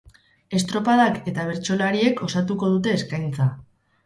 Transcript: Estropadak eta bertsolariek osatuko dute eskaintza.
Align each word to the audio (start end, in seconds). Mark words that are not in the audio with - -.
Estropadak 0.59 1.19
eta 1.31 1.45
bertsolariek 1.49 2.25
osatuko 2.29 2.71
dute 2.73 2.97
eskaintza. 3.03 3.49